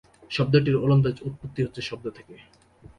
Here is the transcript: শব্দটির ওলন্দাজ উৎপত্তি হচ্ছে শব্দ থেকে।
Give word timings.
শব্দটির 0.31 0.75
ওলন্দাজ 0.75 1.17
উৎপত্তি 1.27 1.59
হচ্ছে 1.63 1.81
শব্দ 1.81 2.05
থেকে। 2.17 2.35